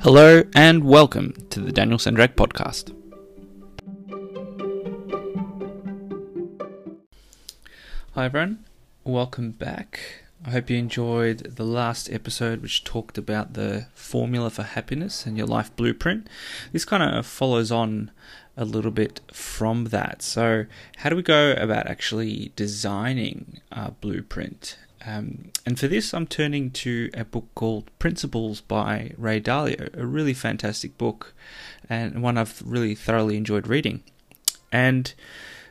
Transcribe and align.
Hello 0.00 0.44
and 0.54 0.84
welcome 0.84 1.34
to 1.50 1.58
the 1.58 1.72
Daniel 1.72 1.98
Sendrack 1.98 2.36
podcast. 2.36 2.94
Hi 8.14 8.26
everyone, 8.26 8.64
welcome 9.02 9.50
back. 9.50 9.98
I 10.46 10.50
hope 10.50 10.70
you 10.70 10.76
enjoyed 10.76 11.56
the 11.56 11.64
last 11.64 12.08
episode, 12.12 12.62
which 12.62 12.84
talked 12.84 13.18
about 13.18 13.54
the 13.54 13.88
formula 13.92 14.50
for 14.50 14.62
happiness 14.62 15.26
and 15.26 15.36
your 15.36 15.48
life 15.48 15.74
blueprint. 15.74 16.28
This 16.70 16.84
kind 16.84 17.02
of 17.02 17.26
follows 17.26 17.72
on 17.72 18.12
a 18.56 18.64
little 18.64 18.92
bit 18.92 19.20
from 19.32 19.86
that. 19.86 20.22
So, 20.22 20.66
how 20.98 21.10
do 21.10 21.16
we 21.16 21.22
go 21.22 21.52
about 21.58 21.88
actually 21.88 22.52
designing 22.54 23.60
a 23.72 23.90
blueprint? 23.90 24.78
Um, 25.06 25.52
and 25.64 25.78
for 25.78 25.86
this, 25.86 26.12
I'm 26.12 26.26
turning 26.26 26.70
to 26.72 27.10
a 27.14 27.24
book 27.24 27.46
called 27.54 27.90
Principles 27.98 28.60
by 28.60 29.12
Ray 29.16 29.40
Dalio, 29.40 29.96
a 29.96 30.06
really 30.06 30.34
fantastic 30.34 30.98
book 30.98 31.34
and 31.88 32.22
one 32.22 32.36
I've 32.36 32.62
really 32.64 32.94
thoroughly 32.94 33.36
enjoyed 33.36 33.66
reading. 33.66 34.02
And 34.72 35.12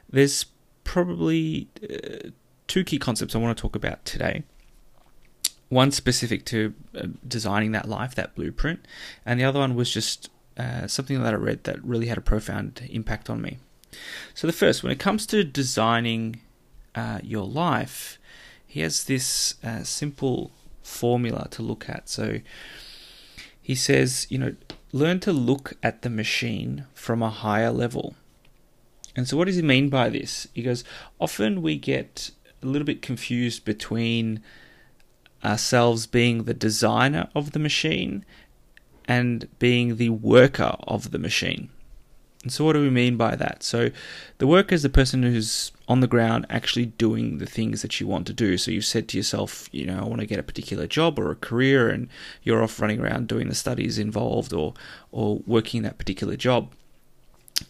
there's 0.10 0.46
probably 0.84 1.68
uh, 1.84 2.30
two 2.68 2.84
key 2.84 2.98
concepts 2.98 3.36
I 3.36 3.40
want 3.40 3.58
to 3.58 3.62
talk 3.62 3.76
about 3.76 4.04
today. 4.06 4.44
One 5.70 5.92
specific 5.92 6.46
to 6.46 6.74
uh, 6.96 7.08
designing 7.28 7.74
that 7.74 7.90
life, 7.90 8.16
that 8.16 8.36
blueprint, 8.36 8.86
and 9.26 9.40
the 9.40 9.44
other 9.44 9.60
one 9.60 9.76
was 9.76 9.92
just 9.92 10.30
uh, 10.58 10.88
something 10.88 11.22
that 11.22 11.34
I 11.34 11.38
read 11.38 11.66
that 11.66 11.84
really 11.84 12.08
had 12.08 12.18
a 12.18 12.22
profound 12.22 12.88
impact 12.90 13.30
on 13.30 13.42
me. 13.42 13.58
So, 14.34 14.48
the 14.48 14.54
first, 14.54 14.82
when 14.82 14.92
it 14.94 15.00
comes 15.00 15.26
to 15.28 15.44
designing 15.44 16.42
uh, 16.96 17.20
your 17.22 17.46
life, 17.46 18.18
he 18.68 18.82
has 18.82 19.06
this 19.06 19.56
uh, 19.64 19.84
simple 19.84 20.52
formula 20.84 21.48
to 21.52 21.62
look 21.64 21.90
at. 21.90 22.10
So, 22.10 22.40
he 23.62 23.76
says, 23.76 24.28
you 24.30 24.38
know, 24.38 24.56
learn 24.92 25.20
to 25.22 25.34
look 25.34 25.74
at 25.84 26.02
the 26.02 26.10
machine 26.10 26.86
from 26.94 27.22
a 27.22 27.30
higher 27.30 27.72
level. 27.72 28.16
And 29.16 29.28
so, 29.28 29.36
what 29.36 29.48
does 29.48 29.56
he 29.56 29.62
mean 29.62 29.90
by 29.90 30.10
this? 30.10 30.48
He 30.54 30.62
goes, 30.62 30.84
often 31.20 31.62
we 31.62 31.78
get 31.78 32.32
a 32.62 32.66
little 32.66 32.86
bit 32.86 33.02
confused 33.02 33.66
between 33.66 34.42
ourselves 35.44 36.08
being 36.08 36.44
the 36.44 36.54
designer 36.54 37.30
of 37.36 37.52
the 37.52 37.60
machine 37.60 38.26
and 39.06 39.48
being 39.60 39.98
the 39.98 40.10
worker 40.10 40.76
of 40.88 41.12
the 41.12 41.20
machine. 41.20 41.70
And 42.48 42.52
so, 42.54 42.64
what 42.64 42.74
do 42.74 42.80
we 42.80 42.90
mean 42.90 43.18
by 43.18 43.36
that? 43.36 43.62
So, 43.62 43.92
the 44.38 44.48
worker 44.48 44.74
is 44.74 44.82
the 44.82 44.88
person 44.88 45.22
who's 45.22 45.74
on 45.90 46.00
the 46.00 46.08
ground 46.08 46.46
actually 46.50 46.86
doing 46.86 47.40
the 47.40 47.46
things 47.46 47.82
that 47.82 48.00
you 48.00 48.08
want 48.08 48.26
to 48.28 48.34
do. 48.34 48.58
So, 48.58 48.72
you've 48.72 48.86
said 48.86 49.10
to 49.10 49.18
yourself, 49.18 49.68
you 49.74 49.86
know, 49.86 50.00
I 50.00 50.06
want 50.06 50.22
to 50.22 50.26
get 50.26 50.40
a 50.40 50.44
particular 50.44 50.88
job 50.88 51.20
or 51.20 51.30
a 51.30 51.36
career, 51.36 51.90
and 51.90 52.08
you're 52.44 52.64
off 52.64 52.80
running 52.80 53.02
around 53.02 53.28
doing 53.28 53.50
the 53.50 53.54
studies 53.54 54.00
involved 54.00 54.54
or, 54.54 54.76
or 55.12 55.42
working 55.46 55.82
that 55.82 55.98
particular 55.98 56.38
job. 56.38 56.72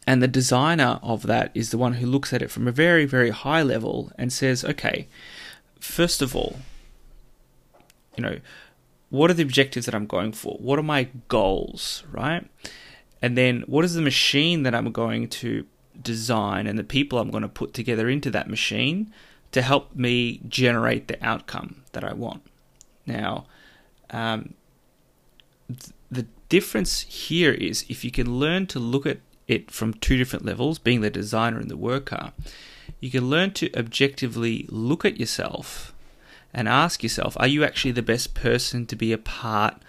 And 0.06 0.22
the 0.22 0.28
designer 0.28 1.00
of 1.02 1.24
that 1.24 1.50
is 1.56 1.72
the 1.72 1.80
one 1.80 1.94
who 1.94 2.06
looks 2.06 2.32
at 2.32 2.44
it 2.44 2.52
from 2.52 2.68
a 2.68 2.72
very, 2.72 3.08
very 3.08 3.32
high 3.32 3.64
level 3.64 4.12
and 4.16 4.32
says, 4.32 4.64
okay, 4.64 5.08
first 5.80 6.22
of 6.22 6.36
all, 6.36 6.60
you 8.16 8.22
know, 8.22 8.38
what 9.10 9.32
are 9.32 9.34
the 9.34 9.42
objectives 9.42 9.88
that 9.88 9.96
I'm 9.96 10.06
going 10.06 10.34
for? 10.34 10.56
What 10.60 10.78
are 10.78 10.84
my 10.84 11.08
goals, 11.30 12.04
right? 12.12 12.46
And 13.22 13.38
then 13.38 13.64
what 13.68 13.86
is 13.86 13.94
the 13.94 14.02
machine 14.02 14.64
that 14.64 14.76
I'm 14.76 14.92
going 14.92 15.28
to 15.30 15.66
design 16.02 16.68
and 16.68 16.78
the 16.78 16.84
people 16.84 17.20
I'm 17.20 17.32
going 17.32 17.44
to 17.44 17.50
put 17.50 17.74
together 17.74 18.10
into 18.10 18.30
that 18.32 18.50
machine 18.50 19.12
to 19.52 19.62
help 19.62 19.96
me 19.96 20.42
generate 20.48 21.08
the 21.08 21.24
outcome 21.26 21.84
that 21.94 22.04
I 22.04 22.14
want? 22.14 22.44
Now, 23.06 23.46
um, 24.10 24.54
th- 25.68 25.94
the 26.12 26.28
difference 26.50 27.02
here 27.02 27.54
is 27.54 27.86
if 27.90 28.04
you 28.04 28.12
can 28.12 28.38
learn 28.38 28.68
to 28.68 28.80
look 28.80 29.06
at 29.06 29.20
it 29.48 29.72
from 29.72 29.94
two 29.94 30.18
different 30.18 30.46
levels, 30.46 30.78
being 30.78 31.02
the 31.02 31.10
designer 31.10 31.60
and 31.60 31.72
the 31.72 31.78
worker, 31.78 32.34
you 33.00 33.10
can 33.10 33.30
learn 33.30 33.52
to 33.54 33.74
objectively 33.76 34.66
look 34.70 35.06
at 35.06 35.20
yourself 35.20 35.94
and 36.54 36.68
ask 36.68 37.04
yourself, 37.04 37.38
are 37.40 37.48
you 37.48 37.64
actually 37.64 37.92
the 37.92 38.02
best 38.02 38.34
person 38.34 38.86
to 38.86 38.96
be 38.96 39.12
a 39.12 39.18
part 39.18 39.82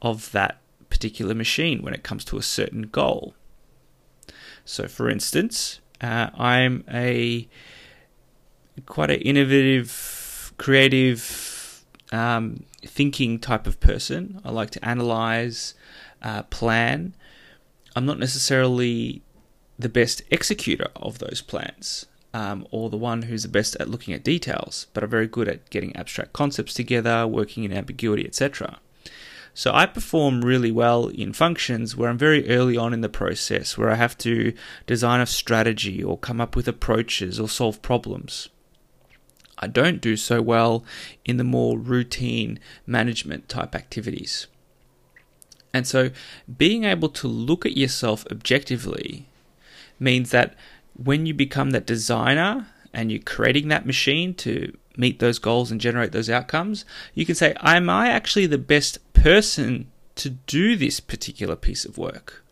of 0.00 0.32
that 0.32 0.61
particular 0.92 1.34
machine 1.34 1.82
when 1.82 1.94
it 1.94 2.02
comes 2.04 2.24
to 2.26 2.36
a 2.36 2.42
certain 2.42 2.82
goal? 2.82 3.34
So, 4.64 4.86
for 4.86 5.08
instance, 5.08 5.80
uh, 6.00 6.28
I'm 6.34 6.84
a 6.92 7.48
quite 8.86 9.10
an 9.10 9.20
innovative, 9.20 10.52
creative, 10.58 11.84
um, 12.12 12.64
thinking 12.84 13.38
type 13.38 13.66
of 13.66 13.80
person. 13.80 14.40
I 14.44 14.50
like 14.50 14.70
to 14.70 14.84
analyze, 14.84 15.74
uh, 16.22 16.42
plan, 16.44 17.14
I'm 17.96 18.06
not 18.06 18.18
necessarily 18.18 19.22
the 19.78 19.88
best 19.88 20.22
executor 20.30 20.88
of 20.96 21.18
those 21.18 21.40
plans. 21.40 22.06
Um, 22.34 22.66
or 22.70 22.88
the 22.88 22.96
one 22.96 23.22
who's 23.22 23.42
the 23.42 23.50
best 23.50 23.76
at 23.78 23.90
looking 23.90 24.14
at 24.14 24.24
details, 24.24 24.86
but 24.94 25.04
are 25.04 25.06
very 25.06 25.26
good 25.26 25.48
at 25.48 25.68
getting 25.68 25.94
abstract 25.94 26.32
concepts 26.32 26.72
together, 26.72 27.26
working 27.26 27.64
in 27.64 27.74
ambiguity, 27.74 28.24
etc. 28.24 28.78
So 29.54 29.72
I 29.74 29.86
perform 29.86 30.42
really 30.42 30.70
well 30.70 31.08
in 31.08 31.32
functions 31.32 31.94
where 31.94 32.08
I'm 32.08 32.18
very 32.18 32.48
early 32.48 32.76
on 32.76 32.94
in 32.94 33.02
the 33.02 33.08
process, 33.08 33.76
where 33.76 33.90
I 33.90 33.96
have 33.96 34.16
to 34.18 34.54
design 34.86 35.20
a 35.20 35.26
strategy 35.26 36.02
or 36.02 36.16
come 36.16 36.40
up 36.40 36.56
with 36.56 36.68
approaches 36.68 37.38
or 37.38 37.48
solve 37.48 37.82
problems. 37.82 38.48
I 39.58 39.66
don't 39.66 40.00
do 40.00 40.16
so 40.16 40.40
well 40.40 40.84
in 41.24 41.36
the 41.36 41.44
more 41.44 41.78
routine 41.78 42.58
management 42.86 43.48
type 43.48 43.74
activities. 43.74 44.46
And 45.74 45.86
so 45.86 46.10
being 46.58 46.84
able 46.84 47.08
to 47.10 47.28
look 47.28 47.64
at 47.64 47.76
yourself 47.76 48.26
objectively 48.30 49.28
means 50.00 50.30
that 50.30 50.54
when 50.94 51.26
you 51.26 51.34
become 51.34 51.70
that 51.70 51.86
designer 51.86 52.66
and 52.92 53.10
you're 53.10 53.22
creating 53.22 53.68
that 53.68 53.86
machine 53.86 54.34
to 54.34 54.76
meet 54.96 55.18
those 55.18 55.38
goals 55.38 55.70
and 55.70 55.80
generate 55.80 56.12
those 56.12 56.30
outcomes, 56.30 56.84
you 57.14 57.26
can 57.26 57.34
say, 57.34 57.54
Am 57.60 57.88
I 57.88 58.08
actually 58.08 58.46
the 58.46 58.58
best 58.58 58.98
person 59.12 59.90
to 60.16 60.30
do 60.30 60.76
this 60.76 61.00
particular 61.00 61.56
piece 61.56 61.84
of 61.84 61.98
work? 61.98 62.44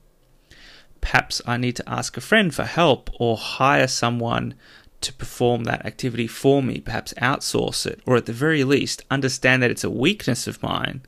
Perhaps 1.00 1.40
I 1.46 1.56
need 1.56 1.76
to 1.76 1.88
ask 1.88 2.16
a 2.16 2.20
friend 2.20 2.54
for 2.54 2.64
help 2.64 3.10
or 3.18 3.36
hire 3.36 3.86
someone 3.86 4.54
to 5.00 5.12
perform 5.14 5.64
that 5.64 5.86
activity 5.86 6.26
for 6.26 6.62
me, 6.62 6.80
perhaps 6.80 7.14
outsource 7.14 7.86
it, 7.86 8.00
or 8.04 8.16
at 8.16 8.26
the 8.26 8.32
very 8.32 8.64
least, 8.64 9.02
understand 9.10 9.62
that 9.62 9.70
it's 9.70 9.84
a 9.84 9.90
weakness 9.90 10.46
of 10.46 10.62
mine 10.62 11.02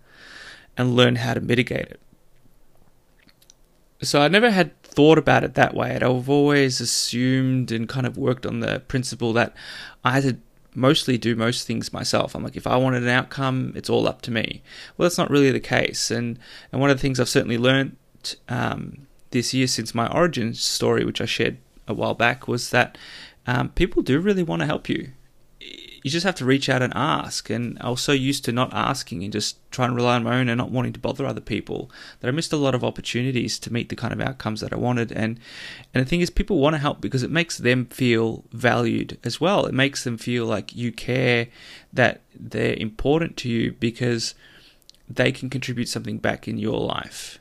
and 0.76 0.96
learn 0.96 1.16
how 1.16 1.34
to 1.34 1.40
mitigate 1.40 1.88
it. 1.88 2.00
So 4.00 4.20
I 4.20 4.28
never 4.28 4.50
had 4.50 4.80
thought 4.82 5.18
about 5.18 5.44
it 5.44 5.54
that 5.54 5.74
way. 5.74 5.94
I've 5.94 6.28
always 6.28 6.80
assumed 6.80 7.70
and 7.70 7.88
kind 7.88 8.06
of 8.06 8.18
worked 8.18 8.46
on 8.46 8.60
the 8.60 8.80
principle 8.80 9.32
that 9.34 9.54
I 10.04 10.12
had 10.12 10.22
to 10.22 10.38
mostly 10.74 11.18
do 11.18 11.36
most 11.36 11.66
things 11.66 11.92
myself. 11.92 12.34
I'm 12.34 12.42
like, 12.42 12.56
if 12.56 12.66
I 12.66 12.76
wanted 12.76 13.02
an 13.02 13.08
outcome, 13.08 13.72
it's 13.74 13.90
all 13.90 14.08
up 14.08 14.22
to 14.22 14.30
me. 14.30 14.62
Well, 14.96 15.06
that's 15.06 15.18
not 15.18 15.30
really 15.30 15.50
the 15.50 15.60
case. 15.60 16.10
And 16.10 16.38
and 16.70 16.80
one 16.80 16.90
of 16.90 16.96
the 16.96 17.02
things 17.02 17.20
I've 17.20 17.28
certainly 17.28 17.58
learned 17.58 17.96
um, 18.48 19.06
this 19.30 19.52
year 19.52 19.66
since 19.66 19.94
my 19.94 20.08
origin 20.08 20.54
story, 20.54 21.04
which 21.04 21.20
I 21.20 21.26
shared 21.26 21.58
a 21.88 21.94
while 21.94 22.14
back, 22.14 22.48
was 22.48 22.70
that 22.70 22.96
um, 23.46 23.70
people 23.70 24.02
do 24.02 24.20
really 24.20 24.42
want 24.42 24.60
to 24.60 24.66
help 24.66 24.88
you 24.88 25.12
you 26.02 26.10
just 26.10 26.26
have 26.26 26.34
to 26.36 26.44
reach 26.44 26.68
out 26.68 26.82
and 26.82 26.92
ask. 26.96 27.48
And 27.48 27.78
I 27.80 27.90
was 27.90 28.00
so 28.00 28.12
used 28.12 28.44
to 28.44 28.52
not 28.52 28.72
asking 28.72 29.22
and 29.22 29.32
just 29.32 29.56
trying 29.70 29.90
to 29.90 29.94
rely 29.94 30.16
on 30.16 30.24
my 30.24 30.38
own 30.38 30.48
and 30.48 30.58
not 30.58 30.70
wanting 30.70 30.92
to 30.94 31.00
bother 31.00 31.24
other 31.24 31.40
people 31.40 31.90
that 32.20 32.28
I 32.28 32.32
missed 32.32 32.52
a 32.52 32.56
lot 32.56 32.74
of 32.74 32.82
opportunities 32.82 33.58
to 33.60 33.72
meet 33.72 33.88
the 33.88 33.96
kind 33.96 34.12
of 34.12 34.20
outcomes 34.20 34.60
that 34.60 34.72
I 34.72 34.76
wanted. 34.76 35.12
And 35.12 35.38
and 35.94 36.04
the 36.04 36.08
thing 36.08 36.20
is, 36.20 36.30
people 36.30 36.58
want 36.58 36.74
to 36.74 36.80
help 36.80 37.00
because 37.00 37.22
it 37.22 37.30
makes 37.30 37.58
them 37.58 37.86
feel 37.86 38.44
valued 38.52 39.18
as 39.22 39.40
well. 39.40 39.64
It 39.66 39.74
makes 39.74 40.02
them 40.04 40.18
feel 40.18 40.44
like 40.44 40.74
you 40.74 40.90
care, 40.90 41.46
that 41.92 42.22
they're 42.34 42.74
important 42.74 43.36
to 43.38 43.48
you 43.48 43.72
because 43.72 44.34
they 45.08 45.30
can 45.30 45.50
contribute 45.50 45.88
something 45.88 46.18
back 46.18 46.48
in 46.48 46.58
your 46.58 46.80
life. 46.80 47.38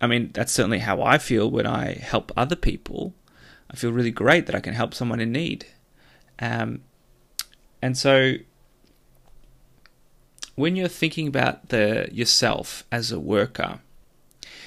I 0.00 0.06
mean, 0.06 0.30
that's 0.32 0.52
certainly 0.52 0.78
how 0.78 1.02
I 1.02 1.18
feel 1.18 1.50
when 1.50 1.66
I 1.66 1.94
help 1.94 2.32
other 2.36 2.56
people. 2.56 3.14
I 3.70 3.76
feel 3.76 3.92
really 3.92 4.10
great 4.10 4.46
that 4.46 4.54
I 4.54 4.60
can 4.60 4.74
help 4.74 4.94
someone 4.94 5.20
in 5.20 5.32
need. 5.32 5.66
Um, 6.38 6.82
and 7.82 7.96
so 7.96 8.34
when 10.54 10.76
you're 10.76 10.88
thinking 10.88 11.28
about 11.28 11.68
the 11.68 12.08
yourself 12.10 12.84
as 12.90 13.12
a 13.12 13.20
worker, 13.20 13.80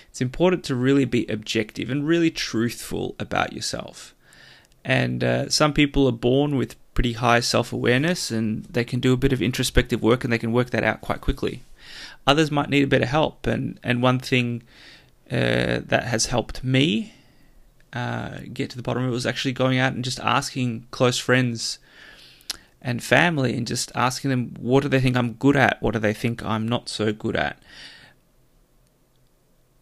it's 0.10 0.22
important 0.22 0.64
to 0.66 0.76
really 0.76 1.06
be 1.06 1.26
objective 1.28 1.90
and 1.90 2.08
really 2.08 2.32
truthful 2.32 3.16
about 3.20 3.54
yourself. 3.54 4.14
And 4.84 5.24
uh, 5.24 5.50
some 5.50 5.74
people 5.74 6.08
are 6.08 6.14
born 6.14 6.56
with 6.58 6.76
pretty 6.94 7.14
high 7.14 7.40
self 7.40 7.72
awareness 7.72 8.32
and 8.32 8.66
they 8.66 8.84
can 8.84 9.00
do 9.00 9.14
a 9.14 9.18
bit 9.18 9.34
of 9.34 9.42
introspective 9.42 10.02
work 10.02 10.24
and 10.24 10.32
they 10.32 10.38
can 10.38 10.52
work 10.52 10.72
that 10.72 10.84
out 10.84 11.02
quite 11.02 11.22
quickly. 11.22 11.64
Others 12.28 12.52
might 12.52 12.70
need 12.70 12.84
a 12.84 12.88
bit 12.88 13.02
of 13.02 13.10
help. 13.10 13.48
And, 13.48 13.80
and 13.84 14.02
one 14.02 14.20
thing 14.20 14.64
uh, 15.32 15.80
that 15.86 16.04
has 16.06 16.28
helped 16.28 16.64
me 16.64 17.14
uh, 17.94 18.40
get 18.54 18.70
to 18.70 18.78
the 18.78 18.84
bottom 18.84 19.04
of 19.04 19.10
it 19.10 19.14
was 19.14 19.26
actually 19.26 19.54
going 19.54 19.78
out 19.78 19.94
and 19.94 20.04
just 20.04 20.20
asking 20.20 20.88
close 20.92 21.18
friends 21.18 21.80
and 22.82 23.04
family 23.04 23.56
and 23.56 23.68
just 23.68 23.92
asking 23.96 24.30
them 24.30 24.56
what 24.60 24.82
do 24.84 24.90
they 24.90 25.00
think 25.00 25.16
I'm 25.16 25.34
good 25.34 25.56
at, 25.56 25.82
what 25.82 25.94
do 25.94 26.00
they 26.00 26.14
think 26.14 26.44
I'm 26.44 26.68
not 26.68 26.90
so 26.90 27.14
good 27.14 27.36
at. 27.36 27.62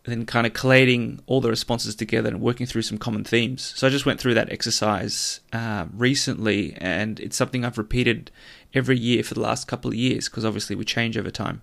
then 0.04 0.26
kind 0.26 0.48
of 0.48 0.54
collating 0.54 1.20
all 1.28 1.40
the 1.40 1.50
responses 1.50 1.96
together 1.96 2.30
and 2.30 2.42
working 2.42 2.66
through 2.66 2.82
some 2.82 2.98
common 2.98 3.24
themes. 3.24 3.74
So 3.76 3.86
I 3.88 3.90
just 3.90 4.06
went 4.06 4.20
through 4.20 4.34
that 4.34 4.52
exercise 4.52 5.40
uh, 5.54 5.86
recently, 5.94 6.74
and 6.78 7.20
it's 7.20 7.38
something 7.38 7.64
I've 7.64 7.78
repeated 7.78 8.32
every 8.74 8.98
year 8.98 9.24
for 9.24 9.36
the 9.36 9.42
last 9.42 9.68
couple 9.68 9.90
of 9.92 9.96
years 9.96 10.28
because 10.28 10.44
obviously 10.46 10.76
we 10.76 10.84
change 10.84 11.18
over 11.18 11.32
time. 11.32 11.62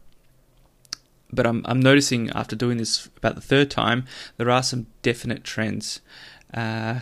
But 1.32 1.46
I'm 1.46 1.62
I'm 1.66 1.80
noticing 1.80 2.30
after 2.30 2.54
doing 2.54 2.78
this 2.78 3.06
about 3.16 3.34
the 3.34 3.40
third 3.40 3.68
time, 3.70 4.04
there 4.36 4.48
are 4.48 4.62
some 4.62 4.86
definite 5.02 5.42
trends, 5.42 6.00
uh, 6.54 7.00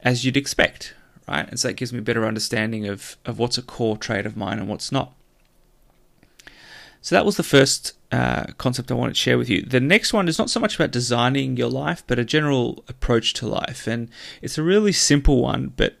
as 0.00 0.24
you'd 0.24 0.36
expect, 0.36 0.94
right? 1.28 1.48
And 1.48 1.58
so 1.58 1.68
that 1.68 1.74
gives 1.74 1.92
me 1.92 2.00
a 2.00 2.02
better 2.02 2.26
understanding 2.26 2.86
of 2.86 3.16
of 3.24 3.38
what's 3.38 3.58
a 3.58 3.62
core 3.62 3.96
trait 3.96 4.26
of 4.26 4.36
mine 4.36 4.58
and 4.58 4.68
what's 4.68 4.92
not. 4.92 5.14
So 7.00 7.16
that 7.16 7.26
was 7.26 7.36
the 7.36 7.42
first 7.42 7.94
uh, 8.12 8.44
concept 8.58 8.92
I 8.92 8.94
wanted 8.94 9.14
to 9.14 9.20
share 9.20 9.36
with 9.36 9.50
you. 9.50 9.62
The 9.62 9.80
next 9.80 10.12
one 10.12 10.28
is 10.28 10.38
not 10.38 10.50
so 10.50 10.60
much 10.60 10.76
about 10.76 10.92
designing 10.92 11.56
your 11.56 11.68
life, 11.68 12.04
but 12.06 12.18
a 12.18 12.24
general 12.24 12.84
approach 12.88 13.34
to 13.34 13.48
life, 13.48 13.86
and 13.86 14.08
it's 14.40 14.56
a 14.56 14.62
really 14.62 14.92
simple 14.92 15.42
one, 15.42 15.72
but 15.76 15.96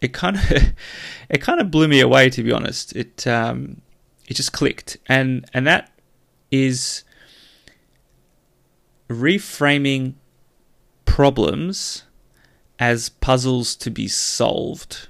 it 0.00 0.12
kind 0.12 0.36
of 0.36 0.42
it 1.28 1.38
kind 1.38 1.60
of 1.60 1.70
blew 1.70 1.88
me 1.88 2.00
away 2.00 2.30
to 2.30 2.42
be 2.42 2.52
honest. 2.52 2.94
It 2.94 3.26
um, 3.26 3.82
it 4.28 4.34
just 4.34 4.52
clicked, 4.52 4.96
and 5.08 5.48
and 5.52 5.66
that 5.66 5.92
is 6.50 7.02
reframing 9.08 10.14
problems 11.04 12.04
as 12.78 13.08
puzzles 13.08 13.74
to 13.76 13.90
be 13.90 14.08
solved. 14.08 15.08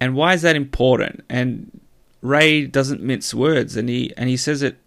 And 0.00 0.14
why 0.14 0.34
is 0.34 0.42
that 0.42 0.56
important? 0.56 1.24
And 1.28 1.80
Ray 2.20 2.66
doesn't 2.66 3.02
mince 3.02 3.34
words, 3.34 3.76
and 3.76 3.88
he 3.88 4.12
and 4.16 4.28
he 4.28 4.36
says 4.36 4.62
it 4.62 4.78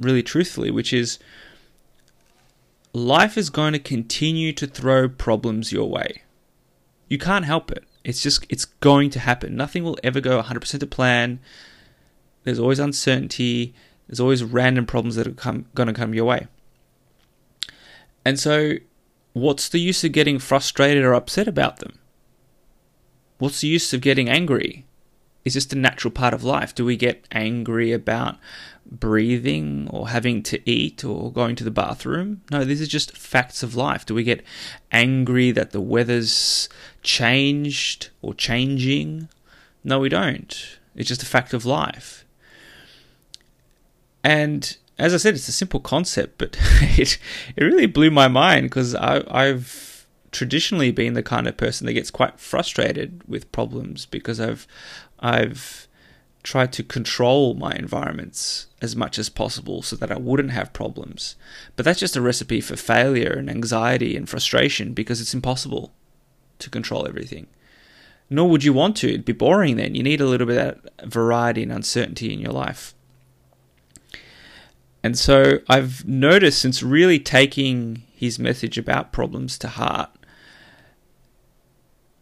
really 0.00 0.22
truthfully, 0.22 0.70
which 0.70 0.92
is 0.92 1.18
life 2.92 3.36
is 3.38 3.50
going 3.50 3.72
to 3.72 3.78
continue 3.78 4.52
to 4.52 4.66
throw 4.66 5.08
problems 5.08 5.72
your 5.72 5.88
way. 5.88 6.22
You 7.08 7.18
can't 7.18 7.44
help 7.44 7.70
it. 7.70 7.84
It's 8.04 8.22
just 8.22 8.46
it's 8.48 8.64
going 8.64 9.10
to 9.10 9.20
happen. 9.20 9.56
Nothing 9.56 9.84
will 9.84 9.98
ever 10.02 10.20
go 10.20 10.40
100% 10.42 10.80
to 10.80 10.86
plan. 10.86 11.40
There's 12.44 12.58
always 12.58 12.78
uncertainty. 12.78 13.74
There's 14.06 14.20
always 14.20 14.42
random 14.42 14.86
problems 14.86 15.16
that 15.16 15.26
are 15.26 15.32
come, 15.32 15.66
going 15.74 15.86
to 15.86 15.92
come 15.92 16.14
your 16.14 16.24
way. 16.24 16.46
And 18.24 18.38
so, 18.38 18.74
what's 19.32 19.68
the 19.68 19.80
use 19.80 20.04
of 20.04 20.12
getting 20.12 20.38
frustrated 20.38 21.04
or 21.04 21.14
upset 21.14 21.48
about 21.48 21.78
them? 21.78 21.98
What's 23.38 23.60
the 23.62 23.68
use 23.68 23.92
of 23.92 24.00
getting 24.00 24.28
angry? 24.28 24.84
is 25.44 25.54
this 25.54 25.72
a 25.72 25.76
natural 25.76 26.10
part 26.10 26.34
of 26.34 26.44
life. 26.44 26.74
Do 26.74 26.84
we 26.84 26.96
get 26.96 27.26
angry 27.32 27.92
about 27.92 28.36
breathing 28.86 29.88
or 29.90 30.08
having 30.08 30.42
to 30.44 30.70
eat 30.70 31.04
or 31.04 31.32
going 31.32 31.56
to 31.56 31.64
the 31.64 31.70
bathroom? 31.70 32.42
No, 32.50 32.64
these 32.64 32.82
are 32.82 32.86
just 32.86 33.16
facts 33.16 33.62
of 33.62 33.74
life. 33.74 34.04
Do 34.04 34.14
we 34.14 34.22
get 34.22 34.44
angry 34.92 35.50
that 35.52 35.70
the 35.70 35.80
weather's 35.80 36.68
changed 37.02 38.10
or 38.20 38.34
changing? 38.34 39.28
No, 39.82 39.98
we 39.98 40.08
don't. 40.08 40.78
It's 40.94 41.08
just 41.08 41.22
a 41.22 41.26
fact 41.26 41.54
of 41.54 41.64
life. 41.64 42.24
And 44.22 44.76
as 45.00 45.14
I 45.14 45.16
said, 45.16 45.34
it's 45.34 45.48
a 45.48 45.52
simple 45.52 45.80
concept, 45.80 46.38
but 46.38 46.56
it 46.98 47.18
it 47.56 47.64
really 47.64 47.86
blew 47.86 48.10
my 48.10 48.28
mind 48.28 48.64
because 48.64 48.94
I've 48.94 50.06
traditionally 50.30 50.92
been 50.92 51.14
the 51.14 51.22
kind 51.22 51.48
of 51.48 51.56
person 51.56 51.86
that 51.86 51.94
gets 51.94 52.10
quite 52.10 52.38
frustrated 52.38 53.22
with 53.26 53.50
problems 53.50 54.06
because 54.06 54.38
I've 54.38 54.66
I've 55.18 55.88
tried 56.42 56.72
to 56.72 56.82
control 56.82 57.54
my 57.54 57.72
environments 57.74 58.66
as 58.80 58.96
much 58.96 59.18
as 59.18 59.28
possible 59.28 59.82
so 59.82 59.96
that 59.96 60.10
I 60.10 60.18
wouldn't 60.18 60.52
have 60.52 60.72
problems. 60.72 61.36
But 61.76 61.84
that's 61.84 62.00
just 62.00 62.16
a 62.16 62.22
recipe 62.22 62.60
for 62.60 62.76
failure 62.76 63.32
and 63.32 63.50
anxiety 63.50 64.16
and 64.16 64.28
frustration 64.28 64.94
because 64.94 65.20
it's 65.20 65.34
impossible 65.34 65.92
to 66.58 66.70
control 66.70 67.06
everything. 67.06 67.46
Nor 68.30 68.48
would 68.48 68.64
you 68.64 68.72
want 68.72 68.96
to. 68.98 69.08
It'd 69.08 69.24
be 69.24 69.32
boring 69.32 69.76
then. 69.76 69.94
You 69.94 70.02
need 70.02 70.20
a 70.20 70.26
little 70.26 70.46
bit 70.46 70.80
of 70.98 71.10
variety 71.10 71.62
and 71.62 71.72
uncertainty 71.72 72.32
in 72.32 72.40
your 72.40 72.52
life. 72.52 72.94
And 75.02 75.18
so 75.18 75.60
I've 75.68 76.06
noticed 76.06 76.60
since 76.60 76.82
really 76.82 77.18
taking 77.18 78.02
his 78.14 78.38
message 78.38 78.76
about 78.76 79.12
problems 79.12 79.58
to 79.58 79.68
heart, 79.68 80.10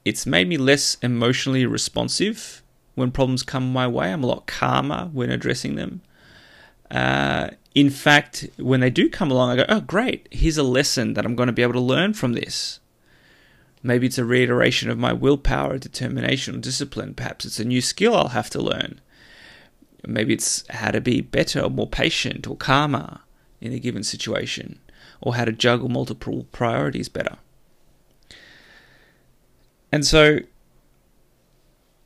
it's 0.05 0.27
made 0.27 0.49
me 0.49 0.57
less 0.57 0.97
emotionally 1.03 1.67
responsive 1.67 2.63
when 2.95 3.11
problems 3.11 3.43
come 3.43 3.73
my 3.73 3.87
way. 3.87 4.13
I'm 4.13 4.25
a 4.25 4.27
lot 4.27 4.47
calmer 4.47 5.11
when 5.13 5.31
addressing 5.31 5.75
them. 5.75 6.03
Uh, 6.91 7.51
in 7.75 7.91
fact, 7.91 8.49
when 8.57 8.81
they 8.81 8.91
do 8.91 9.09
come 9.09 9.31
along, 9.31 9.51
I 9.51 9.57
go, 9.57 9.65
oh, 9.69 9.81
great, 9.81 10.27
here's 10.31 10.57
a 10.57 10.63
lesson 10.63 11.15
that 11.15 11.25
I'm 11.25 11.37
going 11.37 11.49
to 11.49 11.53
be 11.53 11.63
able 11.63 11.75
to 11.75 11.81
learn 11.81 12.15
from 12.15 12.33
this. 12.33 12.81
Maybe 13.83 14.07
it's 14.07 14.19
a 14.19 14.25
reiteration 14.25 14.91
of 14.91 14.99
my 14.99 15.13
willpower, 15.13 15.79
determination, 15.79 16.57
or 16.57 16.59
discipline. 16.59 17.15
Perhaps 17.15 17.45
it's 17.45 17.61
a 17.61 17.65
new 17.65 17.81
skill 17.81 18.17
I'll 18.17 18.29
have 18.29 18.51
to 18.51 18.63
learn. 18.63 19.01
Maybe 20.07 20.35
it's 20.35 20.65
how 20.71 20.91
to 20.91 21.01
be 21.01 21.21
better 21.21 21.61
or 21.61 21.71
more 21.71 21.89
patient 21.89 22.47
or 22.47 22.57
calmer 22.57 23.21
in 23.61 23.73
a 23.73 23.79
given 23.79 24.05
situation, 24.05 24.79
or 25.21 25.35
how 25.35 25.45
to 25.45 25.53
juggle 25.53 25.89
multiple 25.89 26.47
priorities 26.53 27.09
better. 27.09 27.37
And 29.91 30.07
so 30.07 30.41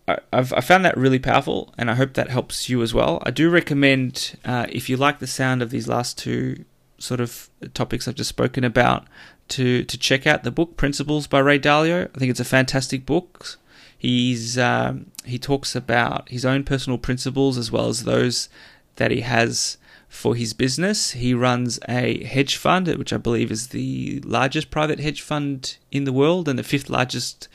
I've 0.08 0.52
I 0.52 0.60
found 0.60 0.84
that 0.84 0.96
really 0.96 1.18
powerful, 1.18 1.72
and 1.78 1.90
I 1.90 1.94
hope 1.94 2.14
that 2.14 2.30
helps 2.30 2.68
you 2.68 2.82
as 2.82 2.94
well. 2.94 3.22
I 3.24 3.30
do 3.30 3.50
recommend 3.50 4.38
uh, 4.44 4.66
if 4.68 4.88
you 4.88 4.96
like 4.96 5.18
the 5.18 5.26
sound 5.26 5.62
of 5.62 5.70
these 5.70 5.88
last 5.88 6.18
two 6.18 6.64
sort 6.98 7.20
of 7.20 7.50
topics 7.74 8.06
I've 8.06 8.14
just 8.14 8.30
spoken 8.30 8.64
about, 8.64 9.06
to 9.48 9.84
to 9.84 9.98
check 9.98 10.26
out 10.26 10.42
the 10.42 10.50
book 10.50 10.76
Principles 10.76 11.26
by 11.26 11.38
Ray 11.38 11.58
Dalio. 11.58 12.08
I 12.14 12.18
think 12.18 12.30
it's 12.30 12.40
a 12.40 12.44
fantastic 12.44 13.04
book. 13.06 13.58
He's 14.02 14.58
um, 14.58 15.12
he 15.24 15.38
talks 15.38 15.76
about 15.76 16.28
his 16.28 16.44
own 16.44 16.64
personal 16.64 16.98
principles 16.98 17.56
as 17.56 17.70
well 17.70 17.88
as 17.88 18.02
those 18.04 18.48
that 18.96 19.10
he 19.10 19.20
has 19.20 19.76
for 20.08 20.34
his 20.34 20.52
business. 20.52 21.12
He 21.12 21.34
runs 21.34 21.78
a 21.88 22.24
hedge 22.24 22.56
fund, 22.56 22.88
which 22.88 23.12
I 23.12 23.16
believe 23.16 23.50
is 23.50 23.68
the 23.68 24.20
largest 24.24 24.70
private 24.70 24.98
hedge 24.98 25.22
fund 25.22 25.76
in 25.90 26.04
the 26.04 26.12
world 26.12 26.48
and 26.48 26.58
the 26.58 26.64
fifth 26.64 26.90
largest 26.90 27.48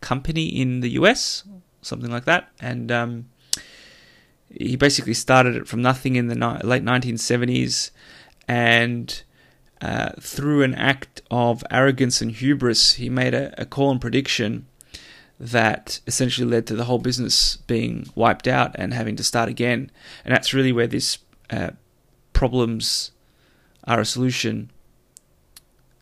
company 0.00 0.46
in 0.46 0.80
the 0.80 0.90
US 0.90 1.44
something 1.82 2.10
like 2.10 2.24
that. 2.26 2.48
And 2.60 2.92
um, 2.92 3.26
he 4.48 4.76
basically 4.76 5.14
started 5.14 5.56
it 5.56 5.66
from 5.66 5.82
nothing 5.82 6.16
in 6.16 6.28
the 6.28 6.34
ni- 6.34 6.60
late 6.62 6.84
1970s, 6.84 7.90
and 8.46 9.22
uh, 9.80 10.10
through 10.20 10.62
an 10.62 10.74
act 10.74 11.22
of 11.30 11.64
arrogance 11.70 12.20
and 12.20 12.32
hubris, 12.32 12.94
he 12.94 13.08
made 13.08 13.34
a, 13.34 13.60
a 13.60 13.66
call 13.66 13.90
and 13.90 14.00
prediction 14.00 14.66
that 15.40 16.00
essentially 16.06 16.48
led 16.48 16.66
to 16.66 16.74
the 16.74 16.84
whole 16.84 16.98
business 16.98 17.56
being 17.66 18.08
wiped 18.14 18.48
out 18.48 18.74
and 18.74 18.92
having 18.92 19.16
to 19.16 19.24
start 19.24 19.48
again. 19.48 19.90
And 20.24 20.34
that's 20.34 20.52
really 20.52 20.72
where 20.72 20.86
this 20.86 21.18
uh, 21.50 21.70
problems 22.32 23.12
are 23.84 24.00
a 24.00 24.04
solution. 24.04 24.70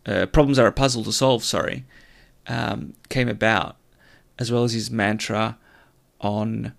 Uh, 0.07 0.26
problems 0.26 0.59
are 0.59 0.66
a 0.66 0.73
puzzle 0.73 1.05
to 1.05 1.12
solve. 1.12 1.45
Sorry, 1.45 1.85
um, 2.47 2.95
came 3.09 3.28
about, 3.28 3.76
as 4.38 4.50
well 4.50 4.64
as 4.64 4.73
his 4.73 4.90
mantra 4.90 5.59
on 6.21 6.73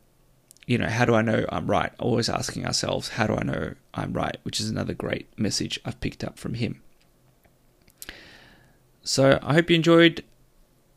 you 0.68 0.78
know, 0.78 0.88
how 0.88 1.06
do 1.06 1.16
I 1.16 1.22
know 1.22 1.46
I'm 1.50 1.66
right? 1.66 1.92
Always 1.98 2.28
asking 2.30 2.66
ourselves, 2.66 3.08
how 3.10 3.26
do 3.26 3.36
I 3.36 3.44
know 3.44 3.74
I'm 3.94 4.12
right? 4.12 4.36
Which 4.44 4.60
is 4.60 4.70
another 4.70 4.94
great 4.94 5.28
message 5.40 5.80
I've 5.86 6.00
picked 6.02 6.26
up 6.26 6.38
from 6.38 6.56
him. 6.56 6.82
So 9.02 9.40
I 9.42 9.54
hope 9.54 9.70
you 9.70 9.78
enjoyed 9.78 10.26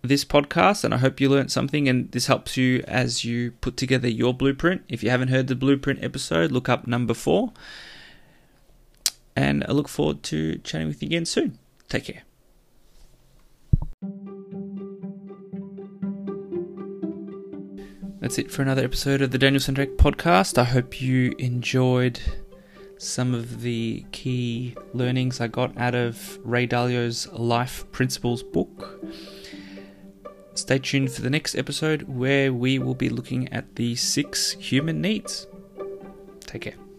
this 0.03 0.25
podcast 0.25 0.85
and 0.85 0.95
I 0.95 0.99
hope 0.99 1.21
you 1.21 1.29
learned 1.29 1.53
something 1.53 1.89
and 1.89 2.11
this 2.13 2.27
helps 2.27 2.57
you 2.57 2.83
as 2.89 3.25
you 3.25 3.53
put 3.61 3.77
together 3.77 4.09
your 4.09 4.33
blueprint. 4.33 4.83
If 4.89 5.03
you 5.03 5.11
haven't 5.11 5.29
heard 5.29 5.49
the 5.49 5.55
blueprint 5.55 6.03
episode, 6.03 6.51
look 6.51 6.69
up 6.69 6.87
number 6.87 7.15
four. 7.15 7.53
And 9.37 9.65
I 9.69 9.73
look 9.73 9.89
forward 9.89 10.23
to 10.25 10.59
chatting 10.59 10.89
with 10.89 11.03
you 11.03 11.07
again 11.07 11.27
soon. 11.27 11.59
Take 11.89 12.05
care. 12.05 12.23
That's 18.21 18.39
it 18.39 18.51
for 18.51 18.63
another 18.63 18.85
episode 18.85 19.23
of 19.23 19.31
the 19.31 19.39
Daniel 19.39 19.61
Centric 19.61 19.97
podcast. 19.97 20.59
I 20.59 20.65
hope 20.65 21.01
you 21.01 21.35
enjoyed 21.39 22.21
some 22.99 23.35
of 23.35 23.63
the 23.63 24.05
key 24.13 24.77
learnings 24.93 25.41
I 25.41 25.49
got 25.49 25.77
out 25.79 25.95
of 25.95 26.39
Ray 26.45 26.67
Dalio's 26.67 27.27
Life 27.33 27.91
Principles 27.93 28.43
book. 28.43 29.03
Stay 30.55 30.79
tuned 30.79 31.13
for 31.13 31.23
the 31.23 31.31
next 31.31 31.55
episode 31.55 32.03
where 32.03 32.53
we 32.53 32.79
will 32.79 32.95
be 32.95 33.09
looking 33.09 33.53
at 33.53 33.77
the 33.77 33.95
six 33.97 34.53
human 34.53 35.01
needs. 35.01 35.47
Take 36.41 36.63
care. 36.63 36.90